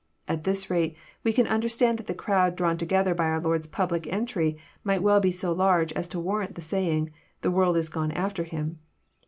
[0.27, 3.67] At this rate we can un derstand that the crowd drawn together by our Lord's
[3.67, 7.77] public en try might well be so large as to warrant the saying, The world
[7.77, 8.79] is gone after him."